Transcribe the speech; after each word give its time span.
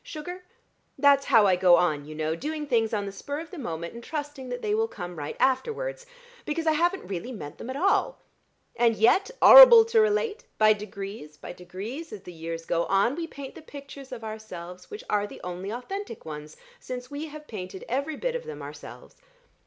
Sugar? 0.03 0.43
That's 0.97 1.25
how 1.25 1.45
I 1.45 1.55
go 1.55 1.75
on, 1.75 2.05
you 2.05 2.15
know, 2.15 2.35
doing 2.35 2.65
things 2.65 2.91
on 2.91 3.05
the 3.05 3.11
spur 3.11 3.39
of 3.39 3.51
the 3.51 3.59
moment, 3.59 3.93
and 3.93 4.03
trusting 4.03 4.49
that 4.49 4.63
they 4.63 4.73
will 4.73 4.87
come 4.87 5.15
right 5.19 5.37
afterwards, 5.39 6.07
because 6.43 6.65
I 6.65 6.71
haven't 6.71 7.05
really 7.07 7.31
meant 7.31 7.59
them 7.59 7.69
at 7.69 7.75
all. 7.75 8.19
And 8.75 8.95
yet, 8.95 9.29
'orrible 9.43 9.85
to 9.85 10.01
relate, 10.01 10.43
by 10.57 10.73
degrees, 10.73 11.37
by 11.37 11.53
degrees 11.53 12.11
as 12.11 12.23
the 12.23 12.33
years 12.33 12.65
go 12.65 12.85
on, 12.87 13.13
we 13.15 13.27
paint 13.27 13.53
the 13.53 13.61
pictures 13.61 14.11
of 14.11 14.23
ourselves 14.23 14.89
which 14.89 15.03
are 15.07 15.27
the 15.27 15.39
only 15.43 15.69
authentic 15.71 16.25
ones, 16.25 16.57
since 16.79 17.11
we 17.11 17.27
have 17.27 17.45
painted 17.45 17.85
every 17.87 18.15
bit 18.15 18.35
of 18.35 18.45
them 18.45 18.63
ourselves. 18.63 19.17